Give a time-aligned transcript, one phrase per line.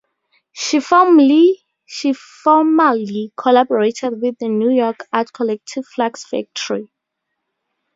[0.51, 1.63] She formerly
[3.37, 6.91] collaborated with the New York art collective Flux Factory.